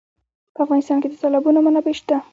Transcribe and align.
په 0.53 0.59
افغانستان 0.65 0.97
کې 1.01 1.07
د 1.09 1.13
تالابونه 1.23 1.59
منابع 1.65 1.93
شته. 1.99 2.15